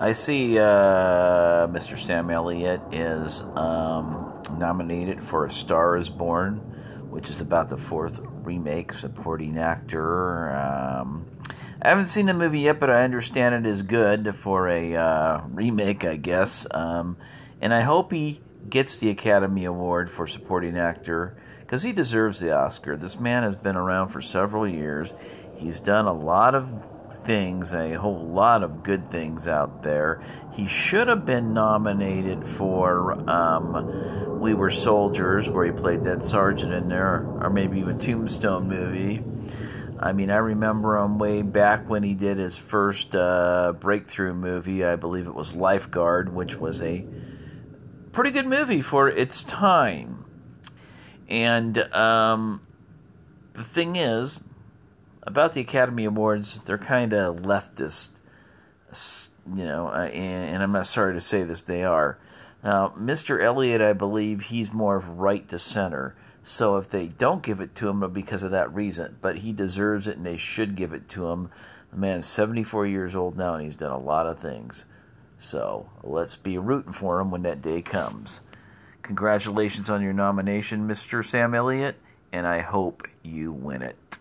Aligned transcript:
I 0.00 0.14
see 0.14 0.58
uh, 0.58 1.66
Mr. 1.68 1.98
Sam 1.98 2.30
Elliott 2.30 2.80
is 2.90 3.42
um, 3.54 4.32
nominated 4.56 5.22
for 5.22 5.44
A 5.44 5.52
Star 5.52 5.98
is 5.98 6.08
Born, 6.08 6.56
which 7.10 7.28
is 7.28 7.42
about 7.42 7.68
the 7.68 7.76
fourth 7.76 8.18
remake, 8.42 8.94
supporting 8.94 9.58
actor. 9.58 10.56
Um, 10.56 11.26
I 11.82 11.88
haven't 11.88 12.06
seen 12.06 12.24
the 12.24 12.32
movie 12.32 12.60
yet, 12.60 12.80
but 12.80 12.88
I 12.88 13.04
understand 13.04 13.66
it 13.66 13.70
is 13.70 13.82
good 13.82 14.34
for 14.34 14.70
a 14.70 14.96
uh, 14.96 15.42
remake, 15.50 16.02
I 16.06 16.16
guess. 16.16 16.66
Um, 16.70 17.18
and 17.60 17.74
I 17.74 17.82
hope 17.82 18.10
he 18.10 18.40
gets 18.70 18.96
the 18.96 19.10
Academy 19.10 19.66
Award 19.66 20.08
for 20.08 20.26
supporting 20.26 20.78
actor 20.78 21.36
because 21.60 21.82
he 21.82 21.92
deserves 21.92 22.40
the 22.40 22.56
Oscar. 22.56 22.96
This 22.96 23.20
man 23.20 23.42
has 23.42 23.54
been 23.54 23.76
around 23.76 24.08
for 24.08 24.22
several 24.22 24.66
years. 24.66 25.12
He's 25.56 25.78
done 25.78 26.06
a 26.06 26.12
lot 26.14 26.54
of 26.54 26.72
things, 27.24 27.72
a 27.72 27.94
whole 27.94 28.26
lot 28.26 28.62
of 28.62 28.82
good 28.82 29.10
things 29.10 29.48
out 29.48 29.82
there. 29.82 30.22
He 30.52 30.66
should 30.66 31.08
have 31.08 31.24
been 31.26 31.52
nominated 31.54 32.46
for 32.46 33.12
um, 33.28 34.40
We 34.40 34.54
Were 34.54 34.70
Soldiers, 34.70 35.48
where 35.48 35.64
he 35.64 35.72
played 35.72 36.04
that 36.04 36.22
sergeant 36.22 36.72
in 36.72 36.88
there, 36.88 37.26
or 37.40 37.50
maybe 37.50 37.78
even 37.80 37.98
Tombstone 37.98 38.68
movie. 38.68 39.22
I 39.98 40.12
mean, 40.12 40.30
I 40.30 40.38
remember 40.38 40.96
him 40.96 41.18
way 41.18 41.42
back 41.42 41.88
when 41.88 42.02
he 42.02 42.14
did 42.14 42.38
his 42.38 42.56
first 42.56 43.14
uh, 43.14 43.74
breakthrough 43.78 44.32
movie. 44.32 44.82
I 44.82 44.96
believe 44.96 45.26
it 45.26 45.34
was 45.34 45.54
Lifeguard, 45.54 46.34
which 46.34 46.56
was 46.56 46.80
a 46.80 47.04
pretty 48.12 48.30
good 48.30 48.46
movie 48.46 48.80
for 48.80 49.08
its 49.08 49.44
time. 49.44 50.24
And 51.28 51.76
um, 51.94 52.62
the 53.52 53.62
thing 53.62 53.96
is, 53.96 54.40
about 55.22 55.52
the 55.52 55.60
Academy 55.60 56.04
Awards, 56.04 56.62
they're 56.62 56.78
kind 56.78 57.12
of 57.12 57.36
leftist, 57.38 58.10
you 59.54 59.64
know, 59.64 59.88
uh, 59.88 60.06
and, 60.06 60.54
and, 60.54 60.62
I'm 60.62 60.72
not 60.72 60.86
sorry 60.86 61.14
to 61.14 61.20
say 61.20 61.42
this, 61.42 61.60
they 61.60 61.84
are. 61.84 62.18
Now, 62.62 62.92
Mr. 62.98 63.42
Elliott, 63.42 63.80
I 63.80 63.92
believe 63.92 64.42
he's 64.44 64.72
more 64.72 64.96
of 64.96 65.18
right 65.18 65.46
to 65.48 65.58
center. 65.58 66.14
So 66.42 66.76
if 66.76 66.88
they 66.88 67.06
don't 67.06 67.42
give 67.42 67.60
it 67.60 67.74
to 67.76 67.88
him, 67.88 68.12
because 68.12 68.42
of 68.42 68.50
that 68.52 68.74
reason, 68.74 69.16
but 69.20 69.38
he 69.38 69.52
deserves 69.52 70.08
it 70.08 70.16
and 70.16 70.26
they 70.26 70.36
should 70.36 70.74
give 70.74 70.92
it 70.92 71.08
to 71.10 71.28
him. 71.28 71.50
The 71.90 71.98
man's 71.98 72.26
74 72.26 72.86
years 72.86 73.14
old 73.14 73.36
now 73.36 73.54
and 73.54 73.64
he's 73.64 73.74
done 73.74 73.92
a 73.92 73.98
lot 73.98 74.26
of 74.26 74.38
things. 74.38 74.84
So 75.36 75.88
let's 76.02 76.36
be 76.36 76.58
rooting 76.58 76.92
for 76.92 77.20
him 77.20 77.30
when 77.30 77.42
that 77.42 77.62
day 77.62 77.82
comes. 77.82 78.40
Congratulations 79.02 79.90
on 79.90 80.02
your 80.02 80.12
nomination, 80.12 80.86
Mr. 80.86 81.24
Sam 81.24 81.54
Elliott, 81.54 81.96
and 82.32 82.46
I 82.46 82.60
hope 82.60 83.06
you 83.22 83.52
win 83.52 83.82
it. 83.82 84.18